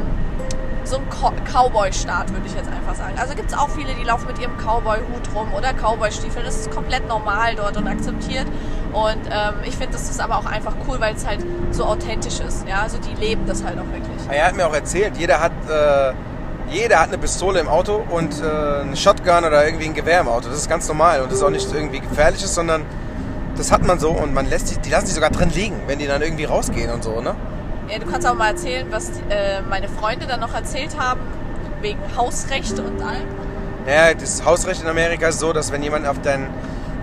[0.85, 1.09] so ein
[1.45, 3.15] Cowboy-Staat, würde ich jetzt einfach sagen.
[3.19, 6.45] Also gibt es auch viele, die laufen mit ihrem Cowboy-Hut rum oder Cowboy-Stiefeln.
[6.45, 8.47] Das ist komplett normal dort und akzeptiert.
[8.93, 12.41] Und ähm, ich finde, das ist aber auch einfach cool, weil es halt so authentisch
[12.41, 12.67] ist.
[12.69, 14.29] Ja, also die leben das halt auch wirklich.
[14.31, 16.13] Er hat mir auch erzählt, jeder hat, äh,
[16.71, 20.29] jeder hat eine Pistole im Auto und äh, eine Shotgun oder irgendwie ein Gewehr im
[20.29, 20.49] Auto.
[20.49, 22.85] Das ist ganz normal und das ist auch nicht irgendwie gefährliches, sondern
[23.57, 25.99] das hat man so und man lässt die, die lassen die sogar drin liegen, wenn
[25.99, 27.35] die dann irgendwie rausgehen und so, ne?
[27.89, 31.21] Ja, du kannst auch mal erzählen, was äh, meine Freunde dann noch erzählt haben,
[31.81, 33.29] wegen Hausrecht und allem.
[33.87, 36.49] Ja, das Hausrecht in Amerika ist so, dass wenn jemand auf dein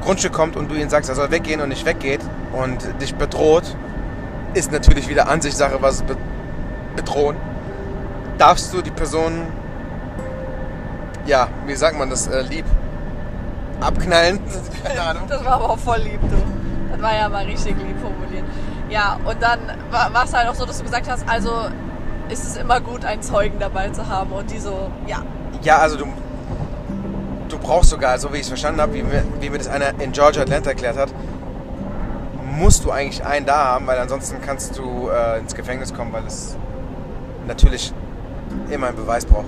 [0.02, 2.22] Grundstück kommt und du ihm sagst, er soll weggehen und nicht weggeht
[2.54, 3.64] und dich bedroht,
[4.56, 6.18] ist natürlich wieder Ansichtssache, was be
[6.96, 7.38] bedrohen.
[8.38, 9.48] Darfst du die Person,
[11.26, 12.66] ja, wie sagt man das, äh, lieb
[13.80, 14.40] abknallen?
[14.84, 15.24] Keine Ahnung.
[15.30, 16.36] Das war aber auch voll lieb, du.
[16.92, 18.44] Das war ja mal richtig lieb formuliert.
[18.92, 21.50] Ja, und dann war es halt auch so, dass du gesagt hast, also
[22.30, 25.24] ist es immer gut, einen Zeugen dabei zu haben und die so, ja.
[25.64, 26.06] Ja, also du,
[27.48, 30.00] du brauchst sogar, so wie ich es verstanden habe, wie mir, wie mir das einer
[30.00, 31.10] in Georgia Atlanta erklärt hat,
[32.44, 36.26] musst du eigentlich einen da haben, weil ansonsten kannst du äh, ins Gefängnis kommen, weil
[36.26, 36.58] es
[37.48, 37.94] natürlich
[38.70, 39.48] immer einen Beweis braucht.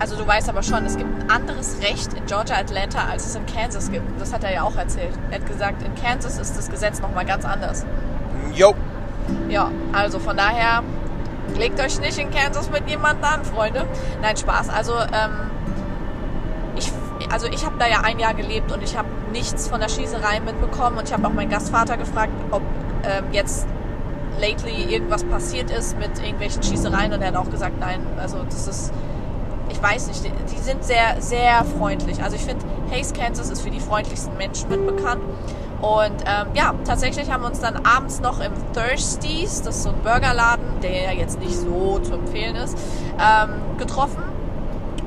[0.00, 3.36] Also du weißt aber schon, es gibt ein anderes Recht in Georgia Atlanta, als es
[3.36, 4.20] in Kansas gibt.
[4.20, 5.12] Das hat er ja auch erzählt.
[5.30, 7.84] Er hat gesagt, in Kansas ist das Gesetz nochmal ganz anders.
[8.54, 8.74] Jo.
[9.48, 10.82] Ja, also von daher
[11.56, 13.86] legt euch nicht in Kansas mit jemandem an, Freunde.
[14.22, 14.68] Nein, Spaß.
[14.70, 15.50] Also ähm,
[16.76, 16.90] ich,
[17.30, 20.40] also ich habe da ja ein Jahr gelebt und ich habe nichts von der Schießerei
[20.40, 22.62] mitbekommen und ich habe auch meinen Gastvater gefragt, ob
[23.04, 23.66] ähm, jetzt
[24.40, 28.66] lately irgendwas passiert ist mit irgendwelchen Schießereien und er hat auch gesagt, nein, also das
[28.66, 28.92] ist
[29.70, 32.22] ich weiß nicht, die, sind sehr, sehr freundlich.
[32.22, 35.22] Also ich finde, Hays, Kansas ist für die freundlichsten Menschen mit bekannt.
[35.80, 39.90] Und ähm, ja, tatsächlich haben wir uns dann abends noch im Thirsties, das ist so
[39.90, 42.76] ein Burgerladen, der ja jetzt nicht so zu empfehlen ist,
[43.18, 44.22] ähm, getroffen,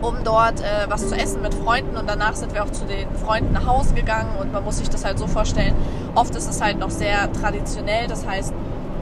[0.01, 1.95] um dort äh, was zu essen mit Freunden.
[1.95, 4.35] Und danach sind wir auch zu den Freunden nach Hause gegangen.
[4.39, 5.75] Und man muss sich das halt so vorstellen,
[6.15, 8.07] oft ist es halt noch sehr traditionell.
[8.07, 8.53] Das heißt,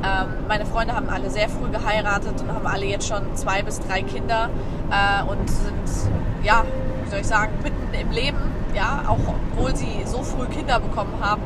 [0.03, 3.79] ähm, meine Freunde haben alle sehr früh geheiratet und haben alle jetzt schon zwei bis
[3.79, 4.49] drei Kinder
[4.89, 6.11] äh, und sind,
[6.43, 6.63] ja,
[7.03, 8.39] wie soll ich sagen, mitten im Leben,
[8.73, 9.19] ja, auch
[9.53, 11.41] obwohl sie so früh Kinder bekommen haben.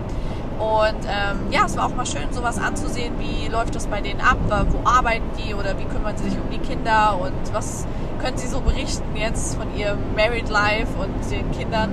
[0.60, 4.22] Und ähm, ja, es war auch mal schön, sowas anzusehen, wie läuft das bei denen
[4.22, 4.38] ab,
[4.70, 5.54] wo arbeiten die?
[5.54, 7.18] Oder wie kümmern sie sich um die Kinder?
[7.22, 7.86] Und was
[8.26, 11.92] können sie so berichten jetzt von ihrem Married Life und den Kindern.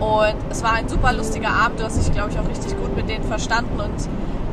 [0.00, 2.96] Und es war ein super lustiger Abend, du hast dich, glaube ich, auch richtig gut
[2.96, 3.78] mit denen verstanden.
[3.78, 4.08] Und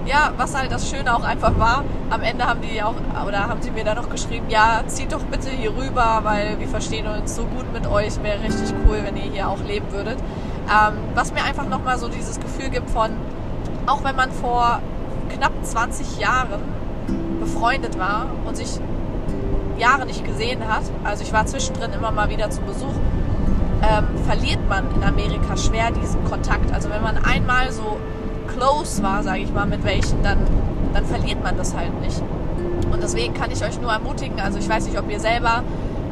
[0.05, 3.61] ja, was halt das Schöne auch einfach war, am Ende haben die auch, oder haben
[3.61, 7.35] sie mir dann noch geschrieben, ja, zieht doch bitte hier rüber, weil wir verstehen uns
[7.35, 10.17] so gut mit euch, wäre richtig cool, wenn ihr hier auch leben würdet.
[10.69, 13.11] Ähm, was mir einfach nochmal so dieses Gefühl gibt von,
[13.87, 14.81] auch wenn man vor
[15.29, 16.61] knapp 20 Jahren
[17.39, 18.79] befreundet war und sich
[19.79, 22.93] Jahre nicht gesehen hat, also ich war zwischendrin immer mal wieder zu Besuch,
[23.81, 26.73] ähm, verliert man in Amerika schwer diesen Kontakt.
[26.73, 27.97] Also wenn man einmal so
[28.47, 30.39] close war, sage ich mal, mit welchen, dann,
[30.93, 32.21] dann verliert man das halt nicht.
[32.91, 35.63] Und deswegen kann ich euch nur ermutigen, also ich weiß nicht, ob ihr selber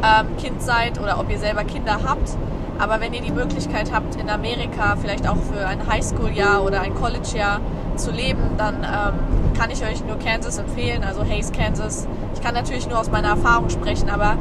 [0.03, 2.37] ähm, Kind seid oder ob ihr selber Kinder habt,
[2.77, 6.93] aber wenn ihr die Möglichkeit habt, in Amerika vielleicht auch für ein Highschool-Jahr oder ein
[6.95, 7.61] College-Jahr
[7.95, 12.07] zu leben, dann ähm, kann ich euch nur Kansas empfehlen, also Hayes, Kansas.
[12.33, 14.37] Ich kann natürlich nur aus meiner Erfahrung sprechen, aber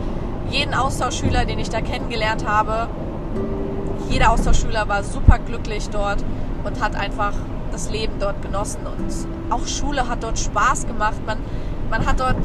[0.51, 2.88] jeden Austauschschüler, den ich da kennengelernt habe,
[4.09, 6.25] jeder Austauschschüler war super glücklich dort
[6.64, 7.33] und hat einfach
[7.73, 11.16] das Leben dort genossen und auch Schule hat dort Spaß gemacht.
[11.27, 11.38] Man,
[11.90, 12.37] man hat dort,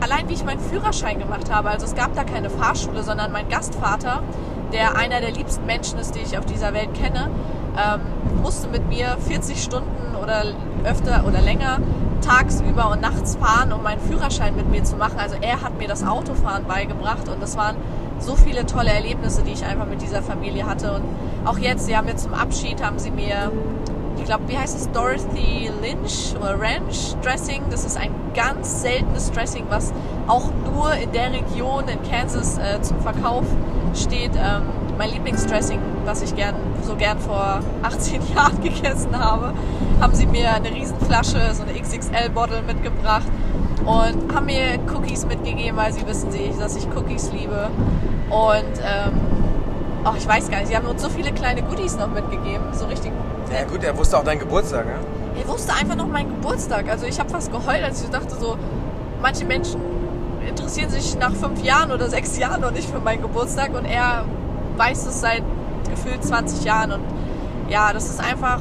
[0.00, 3.48] allein wie ich meinen Führerschein gemacht habe, also es gab da keine Fahrschule, sondern mein
[3.48, 4.22] Gastvater,
[4.72, 7.30] der einer der liebsten Menschen ist, die ich auf dieser Welt kenne,
[7.76, 8.00] ähm,
[8.42, 10.44] musste mit mir 40 Stunden oder
[10.84, 11.78] öfter oder länger
[12.20, 15.18] tagsüber und nachts fahren, um meinen Führerschein mit mir zu machen.
[15.18, 17.76] Also er hat mir das Autofahren beigebracht und das waren
[18.18, 20.92] so viele tolle Erlebnisse, die ich einfach mit dieser Familie hatte.
[20.94, 21.04] Und
[21.46, 23.52] auch jetzt, sie haben mir zum Abschied, haben sie mir
[24.18, 27.62] ich glaube, wie heißt es, Dorothy Lynch oder Ranch Dressing.
[27.70, 29.92] Das ist ein ganz seltenes Dressing, was
[30.26, 33.44] auch nur in der Region in Kansas äh, zum Verkauf
[33.96, 34.32] steht.
[34.34, 34.62] Ähm,
[34.96, 39.52] mein Lieblingsdressing, was ich gern, so gern vor 18 Jahren gegessen habe,
[40.00, 43.26] haben sie mir eine Riesenflasche, so eine XXL-Bottle mitgebracht
[43.84, 47.70] und haben mir Cookies mitgegeben, weil sie wissen, dass ich Cookies liebe.
[48.28, 49.12] Und ähm,
[50.04, 52.86] oh, ich weiß gar nicht, sie haben uns so viele kleine Goodies noch mitgegeben, so
[52.86, 53.12] richtig.
[53.52, 55.40] Ja gut, er wusste auch deinen Geburtstag, ja?
[55.40, 56.88] Er wusste einfach noch meinen Geburtstag.
[56.90, 58.58] Also ich habe fast geheult, als ich dachte so,
[59.22, 59.80] manche Menschen
[60.58, 64.24] interessieren sich nach fünf Jahren oder sechs Jahren noch nicht für meinen Geburtstag und er
[64.76, 65.42] weiß es seit
[65.88, 67.04] gefühlt 20 Jahren und
[67.68, 68.60] ja, das ist einfach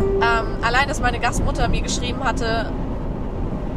[0.00, 2.70] ähm, allein, dass meine Gastmutter mir geschrieben hatte,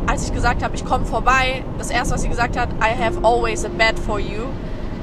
[0.08, 3.20] als ich gesagt habe, ich komme vorbei, das erste, was sie gesagt hat, I have
[3.24, 4.44] always a bed for you,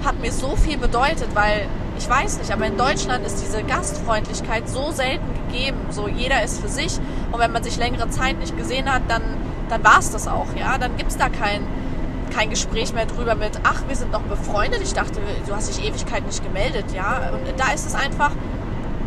[0.04, 1.66] hat mir so viel bedeutet, weil
[1.98, 5.78] ich weiß nicht, aber in Deutschland ist diese Gastfreundlichkeit so selten gegeben.
[5.90, 6.98] So jeder ist für sich
[7.30, 9.22] und wenn man sich längere Zeit nicht gesehen hat, dann,
[9.68, 10.76] dann war es das auch, ja.
[10.78, 11.62] Dann gibt es da kein,
[12.32, 14.80] kein Gespräch mehr drüber mit, ach, wir sind noch befreundet.
[14.82, 17.30] Ich dachte, du hast dich Ewigkeit nicht gemeldet, ja.
[17.32, 18.30] Und da ist es einfach,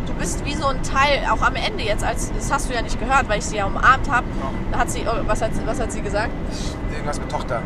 [0.06, 2.82] du bist wie so ein Teil, auch am Ende jetzt, als das hast du ja
[2.82, 4.26] nicht gehört, weil ich sie ja umarmt habe.
[4.72, 6.30] Da hat sie, oh, was hat, was hat sie gesagt?
[6.92, 7.62] Irgendwas mit Tochter.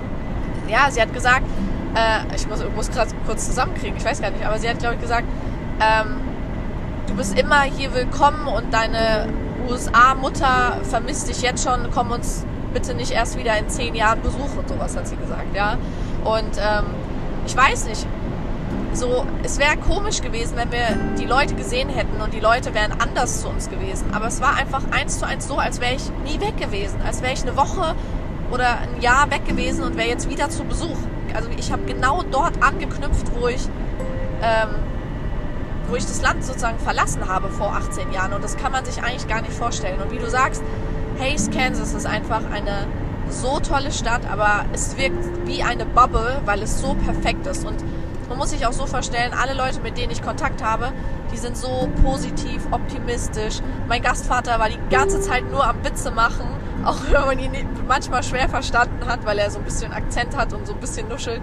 [0.69, 1.45] Ja, sie hat gesagt,
[1.95, 4.95] äh, ich muss, muss gerade kurz zusammenkriegen, ich weiß gar nicht, aber sie hat, glaube
[4.95, 5.27] ich, gesagt,
[5.81, 6.21] ähm,
[7.07, 9.29] du bist immer hier willkommen und deine
[9.69, 14.65] USA-Mutter vermisst dich jetzt schon, komm uns bitte nicht erst wieder in zehn Jahren besuchen,
[14.67, 15.79] sowas hat sie gesagt, ja.
[16.25, 16.87] Und ähm,
[17.47, 18.07] ich weiß nicht,
[18.95, 22.93] so, es wäre komisch gewesen, wenn wir die Leute gesehen hätten und die Leute wären
[23.01, 24.13] anders zu uns gewesen.
[24.13, 27.23] Aber es war einfach eins zu eins so, als wäre ich nie weg gewesen, als
[27.23, 27.95] wäre ich eine Woche
[28.51, 30.99] oder ein Jahr weg gewesen und wäre jetzt wieder zu Besuch.
[31.35, 33.63] Also ich habe genau dort angeknüpft, wo ich,
[34.43, 34.69] ähm,
[35.89, 38.35] wo ich das Land sozusagen verlassen habe vor 18 Jahren.
[38.35, 40.01] Und das kann man sich eigentlich gar nicht vorstellen.
[40.03, 40.63] Und wie du sagst,
[41.19, 42.87] Hays, Kansas ist einfach eine
[43.29, 47.65] so tolle Stadt, aber es wirkt wie eine Bubble, weil es so perfekt ist.
[47.65, 47.83] Und
[48.29, 50.93] man muss sich auch so vorstellen, alle Leute, mit denen ich Kontakt habe,
[51.33, 53.61] die sind so positiv, optimistisch.
[53.89, 56.47] Mein Gastvater war die ganze Zeit nur am Witze machen,
[56.85, 57.53] auch wenn man ihn
[57.87, 61.09] manchmal schwer verstanden hat, weil er so ein bisschen Akzent hat und so ein bisschen
[61.09, 61.41] nuschelt.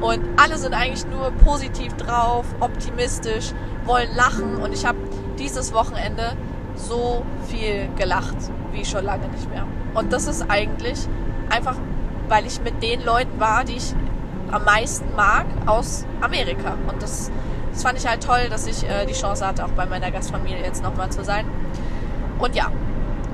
[0.00, 3.52] Und alle sind eigentlich nur positiv drauf, optimistisch,
[3.84, 4.56] wollen lachen.
[4.56, 4.98] Und ich habe
[5.38, 6.36] dieses Wochenende
[6.74, 8.36] so viel gelacht
[8.72, 9.66] wie schon lange nicht mehr.
[9.94, 11.06] Und das ist eigentlich
[11.48, 11.76] einfach,
[12.28, 13.94] weil ich mit den Leuten war, die ich
[14.50, 16.76] am meisten mag aus Amerika.
[16.88, 17.30] Und das,
[17.72, 20.62] das fand ich halt toll, dass ich äh, die Chance hatte, auch bei meiner Gastfamilie
[20.62, 21.46] jetzt nochmal zu sein.
[22.38, 22.70] Und ja,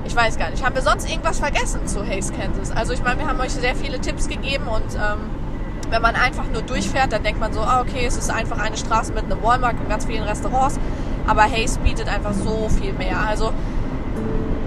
[0.05, 0.65] ich weiß gar nicht.
[0.65, 2.71] Haben wir sonst irgendwas vergessen zu Hays, Kansas?
[2.71, 5.29] Also ich meine, wir haben euch sehr viele Tipps gegeben und ähm,
[5.89, 8.77] wenn man einfach nur durchfährt, dann denkt man so, ah, okay, es ist einfach eine
[8.77, 10.79] Straße mit einem Walmart und ganz vielen Restaurants.
[11.25, 13.19] Aber Hays bietet einfach so viel mehr.
[13.19, 13.53] Also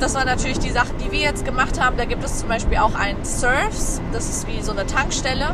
[0.00, 1.96] das waren natürlich die Sachen, die wir jetzt gemacht haben.
[1.96, 5.50] Da gibt es zum Beispiel auch ein Surfs, das ist wie so eine Tankstelle.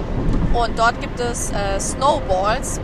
[0.55, 2.81] Und dort gibt es äh, Snowballs.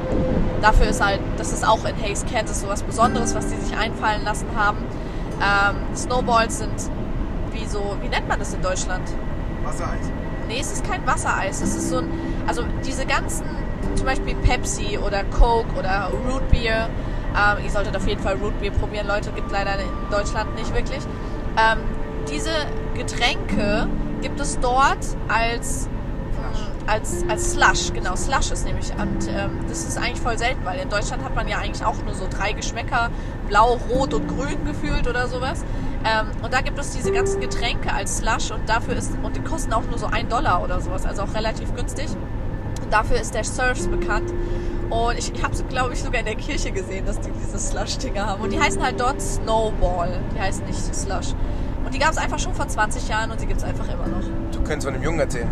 [0.61, 3.77] Dafür ist halt, das ist auch in Hays, Kansas so was Besonderes, was die sich
[3.77, 4.79] einfallen lassen haben.
[5.41, 6.75] Ähm, Snowballs sind
[7.53, 9.03] wie so, wie nennt man das in Deutschland?
[9.65, 10.11] Wassereis.
[10.49, 11.63] Nee, es ist kein Wassereis.
[11.63, 12.11] Es ist so ein,
[12.47, 13.45] also diese ganzen,
[13.95, 16.89] zum Beispiel Pepsi oder Coke oder Root Beer.
[17.35, 19.31] Ähm, ihr solltet auf jeden Fall Root Beer probieren, Leute.
[19.33, 21.01] Gibt leider in Deutschland nicht wirklich.
[21.57, 21.79] Ähm,
[22.31, 22.51] diese
[22.95, 23.89] Getränke
[24.21, 25.89] gibt es dort als
[26.87, 28.91] als, als Slush, genau, Slush ist nämlich.
[28.93, 31.97] Und ähm, das ist eigentlich voll selten, weil in Deutschland hat man ja eigentlich auch
[32.05, 33.11] nur so drei Geschmäcker,
[33.49, 35.65] blau, rot und grün gefühlt oder sowas.
[36.05, 39.43] Ähm, und da gibt es diese ganzen Getränke als Slush und dafür ist, und die
[39.43, 42.09] kosten auch nur so ein Dollar oder sowas, also auch relativ günstig.
[42.83, 44.33] Und dafür ist der Surfs bekannt.
[44.93, 47.59] Und ich, ich habe sie, glaube ich, sogar in der Kirche gesehen, dass die diese
[47.59, 48.43] Slush-Dinger haben.
[48.43, 50.21] Und die heißen halt dort Snowball.
[50.35, 51.29] Die heißen nicht Slush.
[51.83, 54.07] Und die gab es einfach schon vor 20 Jahren und die gibt es einfach immer
[54.07, 54.23] noch.
[54.53, 55.49] Du könntest von dem Jungen erzählen.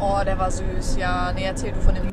[0.00, 0.96] Oh, der war süß.
[0.98, 2.08] Ja, nee, erzähl du von dem.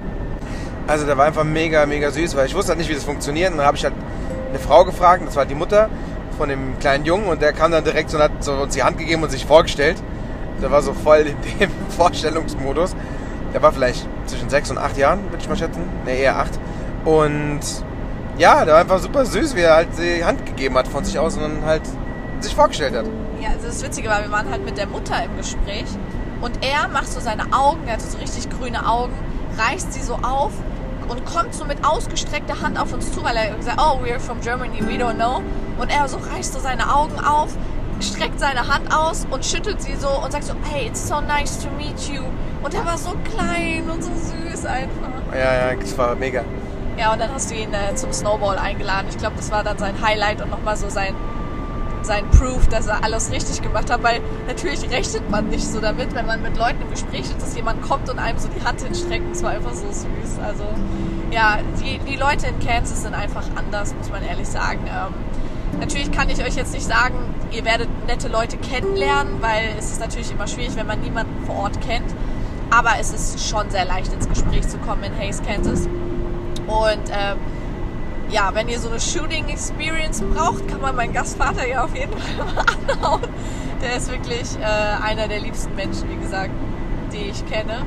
[0.85, 3.51] Also der war einfach mega, mega süß, weil ich wusste halt nicht, wie das funktioniert.
[3.51, 3.93] Und dann habe ich halt
[4.49, 5.89] eine Frau gefragt, das war die Mutter
[6.37, 7.27] von dem kleinen Jungen.
[7.27, 9.95] Und der kam dann direkt und hat so uns die Hand gegeben und sich vorgestellt.
[10.61, 12.97] Der war so voll in dem Vorstellungsmodus.
[13.53, 15.83] Der war vielleicht zwischen sechs und acht Jahren, würde ich mal schätzen.
[16.05, 16.59] Ne, eher acht.
[17.05, 17.61] Und
[18.37, 21.17] ja, der war einfach super süß, wie er halt die Hand gegeben hat von sich
[21.17, 21.83] aus und dann halt
[22.39, 23.05] sich vorgestellt hat.
[23.41, 25.85] Ja, also das Witzige war, wir waren halt mit der Mutter im Gespräch
[26.41, 29.13] und er macht so seine Augen, er hatte so richtig grüne Augen,
[29.57, 30.51] reißt sie so auf
[31.07, 34.41] und kommt so mit ausgestreckter Hand auf uns zu, weil er sagt, oh, we're from
[34.41, 35.41] Germany, we don't know.
[35.79, 37.49] Und er so reißt so seine Augen auf,
[38.01, 41.59] streckt seine Hand aus und schüttelt sie so und sagt so, hey, it's so nice
[41.59, 42.23] to meet you.
[42.63, 45.09] Und er war so klein und so süß einfach.
[45.33, 46.43] Ja, ja, das war mega.
[46.97, 49.07] Ja, und dann hast du ihn äh, zum Snowball eingeladen.
[49.09, 51.13] Ich glaube, das war dann sein Highlight und nochmal so sein,
[52.01, 54.01] sein Proof, dass er alles richtig gemacht hat.
[54.01, 57.55] Weil natürlich rechnet man nicht so damit, wenn man mit Leuten im Gespräch ist, dass
[57.55, 59.29] jemand kommt und einem so die Hand hinstreckt.
[59.31, 60.39] Das war einfach so süß.
[60.43, 60.63] Also,
[61.31, 64.81] ja, die, die Leute in Kansas sind einfach anders, muss man ehrlich sagen.
[64.87, 65.13] Ähm,
[65.79, 67.15] Natürlich kann ich euch jetzt nicht sagen,
[67.51, 71.55] ihr werdet nette Leute kennenlernen, weil es ist natürlich immer schwierig, wenn man niemanden vor
[71.55, 72.09] Ort kennt.
[72.69, 75.87] Aber es ist schon sehr leicht ins Gespräch zu kommen in Hays, Kansas.
[76.67, 77.35] Und äh,
[78.29, 82.11] ja, wenn ihr so eine Shooting Experience braucht, kann man meinen Gastvater ja auf jeden
[82.17, 83.21] Fall mal anhauen.
[83.81, 86.51] Der ist wirklich äh, einer der liebsten Menschen, wie gesagt,
[87.13, 87.85] die ich kenne.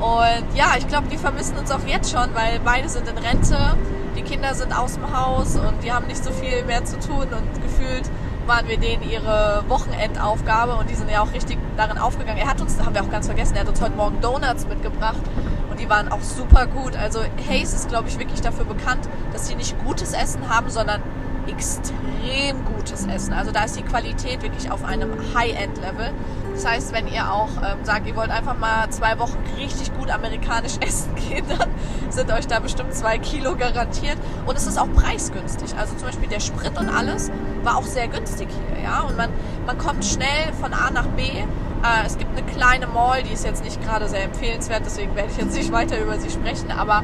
[0.00, 3.76] Und ja, ich glaube, die vermissen uns auch jetzt schon, weil beide sind in Rente,
[4.16, 7.26] die Kinder sind aus dem Haus und die haben nicht so viel mehr zu tun
[7.30, 8.10] und gefühlt
[8.46, 12.38] waren wir denen ihre Wochenendaufgabe und die sind ja auch richtig darin aufgegangen.
[12.38, 15.22] Er hat uns, haben wir auch ganz vergessen, er hat uns heute Morgen Donuts mitgebracht
[15.70, 16.96] und die waren auch super gut.
[16.96, 21.02] Also Hayes ist, glaube ich, wirklich dafür bekannt, dass sie nicht gutes Essen haben, sondern
[21.48, 23.32] extrem gutes Essen.
[23.32, 26.12] Also da ist die Qualität wirklich auf einem High-End-Level.
[26.54, 30.10] Das heißt, wenn ihr auch ähm, sagt, ihr wollt einfach mal zwei Wochen richtig gut
[30.10, 31.68] amerikanisch essen gehen, dann
[32.10, 34.16] sind euch da bestimmt zwei Kilo garantiert.
[34.46, 35.76] Und es ist auch preisgünstig.
[35.76, 37.30] Also zum Beispiel der Sprit und alles
[37.62, 38.82] war auch sehr günstig hier.
[38.82, 39.02] Ja?
[39.02, 39.30] Und man,
[39.66, 41.22] man kommt schnell von A nach B.
[41.22, 45.30] Äh, es gibt eine kleine Mall, die ist jetzt nicht gerade sehr empfehlenswert, deswegen werde
[45.30, 46.70] ich jetzt nicht weiter über sie sprechen.
[46.70, 47.02] Aber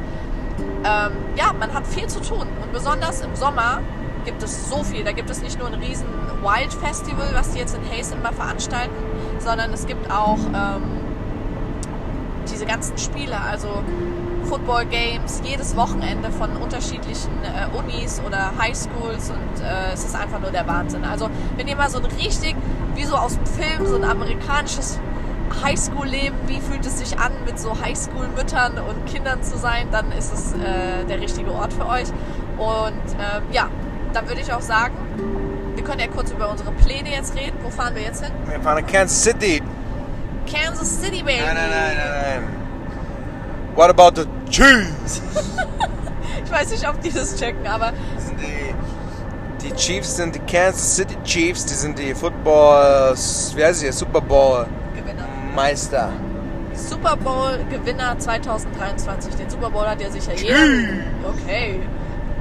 [0.83, 2.47] ähm, ja, man hat viel zu tun.
[2.61, 3.81] Und besonders im Sommer
[4.25, 5.03] gibt es so viel.
[5.03, 6.07] Da gibt es nicht nur ein riesen
[6.41, 8.95] Wild Festival, was die jetzt in Hayes immer veranstalten,
[9.39, 10.83] sondern es gibt auch ähm,
[12.51, 13.83] diese ganzen Spiele, also
[14.45, 20.39] Football Games, jedes Wochenende von unterschiedlichen äh, Unis oder Highschools und äh, es ist einfach
[20.39, 21.05] nur der Wahnsinn.
[21.05, 22.55] Also wenn ihr mal so ein richtig,
[22.95, 24.99] wie so aus dem Film, so ein amerikanisches
[25.63, 30.33] Highschool-Leben, wie fühlt es sich an, mit so Highschool-Müttern und Kindern zu sein, dann ist
[30.33, 32.07] es äh, der richtige Ort für euch.
[32.57, 33.69] Und ähm, ja,
[34.13, 34.95] dann würde ich auch sagen,
[35.75, 37.57] wir können ja kurz über unsere Pläne jetzt reden.
[37.61, 38.33] Wo fahren wir jetzt hin?
[38.45, 39.61] Wir fahren nach Kansas City.
[40.51, 41.39] Kansas City, baby.
[41.45, 42.43] Nein, nein, nein, nein, nein.
[43.75, 45.21] What about the Chiefs?
[46.45, 47.93] ich weiß nicht, ob die das checken, aber.
[48.15, 48.75] Das sind die,
[49.65, 53.15] die Chiefs sind die Kansas City Chiefs, die sind die Football,
[53.55, 55.25] wie heißt sie, Super Bowl Gewinner.
[55.55, 56.11] Meister.
[56.73, 59.35] Super Bowl Gewinner 2023.
[59.35, 60.55] Den Super Bowl hat ja sicher jeder.
[61.23, 61.79] Okay.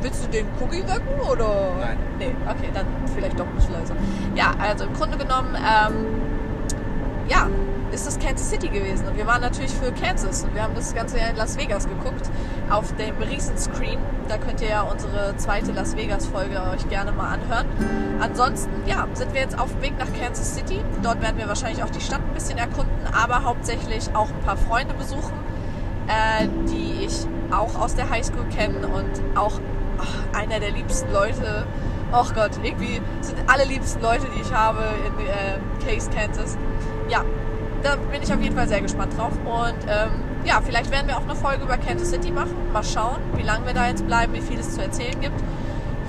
[0.02, 1.72] Willst du den Cookie wecken oder?
[1.78, 1.98] Nein.
[2.18, 3.94] Nee, okay, dann vielleicht doch ein bisschen leiser.
[4.34, 6.06] Ja, also im Grunde genommen, ähm,
[7.28, 7.48] ja,
[7.92, 9.06] ist das Kansas City gewesen.
[9.08, 10.44] Und wir waren natürlich für Kansas.
[10.44, 12.30] Und wir haben das Ganze ja in Las Vegas geguckt.
[12.70, 13.98] Auf dem Riesenscreen.
[14.28, 17.66] Da könnt ihr ja unsere zweite Las Vegas-Folge euch gerne mal anhören.
[18.20, 20.80] Ansonsten, ja, sind wir jetzt auf dem Weg nach Kansas City.
[21.02, 24.56] Dort werden wir wahrscheinlich auch die Stadt ein bisschen erkunden, aber hauptsächlich auch ein paar
[24.56, 25.32] Freunde besuchen,
[26.06, 29.60] äh, die ich auch aus der Highschool kenne und auch
[30.32, 31.66] einer der liebsten Leute.
[32.12, 36.56] Och Gott, irgendwie sind alle liebsten Leute, die ich habe in äh, Case, Kansas.
[37.08, 37.24] Ja,
[37.82, 39.32] da bin ich auf jeden Fall sehr gespannt drauf.
[39.44, 40.10] Und ähm,
[40.44, 42.54] ja, vielleicht werden wir auch eine Folge über Kansas City machen.
[42.72, 45.40] Mal schauen, wie lange wir da jetzt bleiben, wie viel es zu erzählen gibt.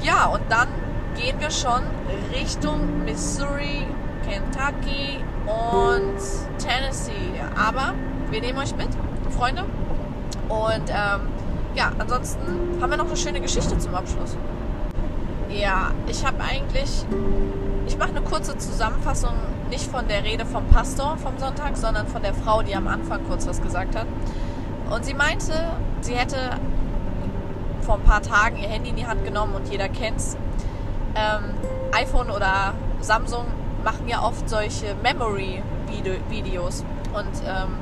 [0.01, 0.67] Ja, und dann
[1.15, 1.81] gehen wir schon
[2.33, 3.85] Richtung Missouri,
[4.27, 6.17] Kentucky und
[6.57, 7.41] Tennessee.
[7.55, 7.93] Aber
[8.29, 8.89] wir nehmen euch mit,
[9.37, 9.63] Freunde.
[10.49, 11.27] Und ähm,
[11.75, 14.35] ja, ansonsten haben wir noch eine schöne Geschichte zum Abschluss.
[15.49, 17.05] Ja, ich habe eigentlich,
[17.87, 19.33] ich mache eine kurze Zusammenfassung
[19.69, 23.21] nicht von der Rede vom Pastor vom Sonntag, sondern von der Frau, die am Anfang
[23.27, 24.05] kurz was gesagt hat.
[24.93, 25.53] Und sie meinte,
[26.01, 26.37] sie hätte
[27.81, 30.37] vor ein paar Tagen ihr Handy in die Hand genommen und jeder kennt's.
[31.15, 31.55] Ähm,
[31.93, 33.45] iPhone oder Samsung
[33.83, 34.95] machen ja oft solche
[35.91, 36.83] Memory-Videos.
[37.13, 37.77] Und ähm,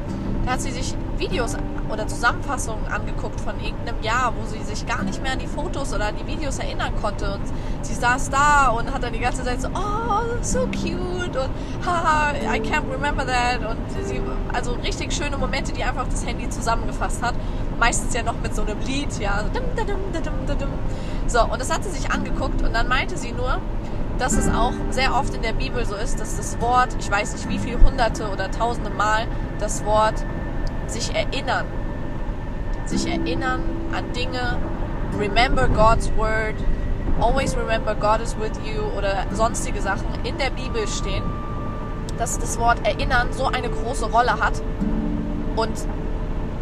[0.45, 1.55] da hat sie sich Videos
[1.91, 5.93] oder Zusammenfassungen angeguckt von irgendeinem Jahr, wo sie sich gar nicht mehr an die Fotos
[5.93, 7.33] oder an die Videos erinnern konnte.
[7.33, 7.41] Und
[7.83, 11.49] sie saß da und hat dann die ganze Zeit so, oh, so cute und
[11.85, 13.59] haha, I can't remember that.
[13.59, 14.21] Und sie,
[14.53, 17.35] also richtig schöne Momente, die einfach das Handy zusammengefasst hat.
[17.79, 19.43] Meistens ja noch mit so einem Lied, ja.
[21.27, 23.59] So und das hat sie sich angeguckt und dann meinte sie nur,
[24.19, 27.33] dass es auch sehr oft in der Bibel so ist, dass das Wort, ich weiß
[27.33, 29.25] nicht wie viele hunderte oder tausende Mal,
[29.59, 30.15] das Wort
[30.87, 31.65] sich erinnern,
[32.85, 33.61] sich erinnern
[33.93, 34.57] an Dinge,
[35.17, 36.55] remember God's word,
[37.21, 41.23] always remember God is with you oder sonstige Sachen in der Bibel stehen,
[42.17, 44.61] dass das Wort erinnern so eine große Rolle hat
[45.55, 45.73] und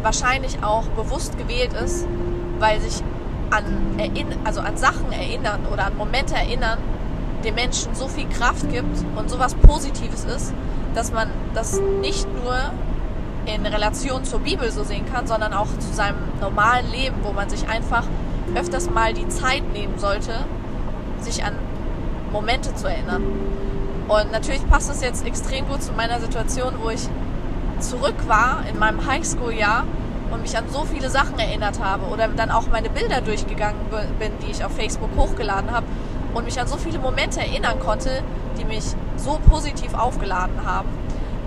[0.02, 2.06] wahrscheinlich auch bewusst gewählt ist,
[2.60, 3.02] weil sich
[3.50, 3.64] an,
[4.44, 6.78] also an Sachen erinnern oder an Momente erinnern,
[7.44, 10.52] den Menschen so viel Kraft gibt und so was Positives ist,
[10.94, 12.56] dass man das nicht nur
[13.46, 17.48] in Relation zur Bibel so sehen kann, sondern auch zu seinem normalen Leben, wo man
[17.48, 18.04] sich einfach
[18.54, 20.32] öfters mal die Zeit nehmen sollte,
[21.20, 21.54] sich an
[22.32, 23.22] Momente zu erinnern.
[24.08, 27.08] Und natürlich passt es jetzt extrem gut zu meiner Situation, wo ich
[27.80, 29.84] zurück war in meinem Highschool-Jahr
[30.30, 33.80] und mich an so viele Sachen erinnert habe oder dann auch meine Bilder durchgegangen
[34.18, 35.86] bin, die ich auf Facebook hochgeladen habe
[36.34, 38.22] und mich an so viele Momente erinnern konnte,
[38.58, 38.84] die mich
[39.16, 40.88] so positiv aufgeladen haben,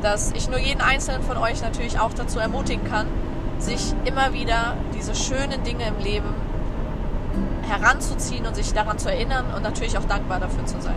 [0.01, 3.07] dass ich nur jeden einzelnen von euch natürlich auch dazu ermutigen kann,
[3.59, 6.33] sich immer wieder diese schönen Dinge im Leben
[7.67, 10.95] heranzuziehen und sich daran zu erinnern und natürlich auch dankbar dafür zu sein.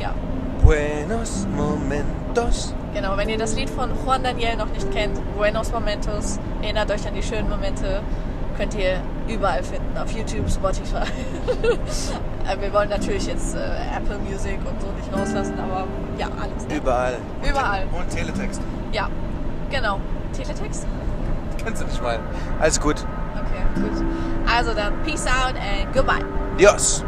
[0.00, 0.12] Ja,
[0.62, 2.74] Buenos momentos.
[2.92, 3.16] genau.
[3.16, 7.14] Wenn ihr das Lied von Juan Daniel noch nicht kennt, Buenos Momentos, erinnert euch an
[7.14, 8.02] die schönen Momente,
[8.56, 11.06] könnt ihr überall finden, auf YouTube, Spotify.
[12.50, 13.58] Äh, Wir wollen natürlich jetzt äh,
[13.96, 15.86] Apple Music und so nicht rauslassen, aber
[16.18, 16.66] ja, alles.
[16.68, 16.76] Ne?
[16.76, 17.16] Überall.
[17.48, 17.86] Überall.
[17.92, 18.60] Und Teletext.
[18.92, 19.08] Ja,
[19.70, 20.00] genau.
[20.32, 20.86] Teletext?
[21.62, 22.22] Kennst du nicht meinen.
[22.58, 22.96] Alles gut.
[23.34, 24.04] Okay, gut.
[24.52, 26.24] Also dann, peace out and goodbye.
[26.58, 27.04] Dios.